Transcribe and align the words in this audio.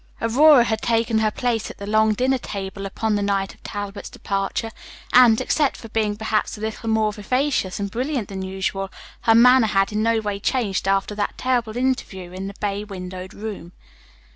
Aurora 0.19 0.63
had 0.63 0.81
taken 0.81 1.19
her 1.19 1.29
place 1.29 1.69
at 1.69 1.77
the 1.77 1.85
long 1.85 2.13
dinner 2.13 2.39
table 2.39 2.87
upon 2.87 3.13
the 3.13 3.21
night 3.21 3.53
of 3.53 3.61
Talbot's 3.61 4.09
departure, 4.09 4.71
and, 5.13 5.39
except 5.39 5.77
for 5.77 5.89
being 5.89 6.15
perhaps 6.17 6.57
a 6.57 6.61
little 6.61 6.89
more 6.89 7.13
vivacious 7.13 7.79
and 7.79 7.91
brilliant 7.91 8.29
than 8.29 8.41
usual, 8.41 8.89
her 9.25 9.35
manner 9.35 9.67
had 9.67 9.91
in 9.91 10.01
no 10.01 10.19
way 10.19 10.39
changed 10.39 10.87
after 10.87 11.13
that 11.13 11.37
terrible 11.37 11.77
interview 11.77 12.31
in 12.31 12.47
the 12.47 12.55
bay 12.59 12.83
windowed 12.83 13.35
room. 13.35 13.73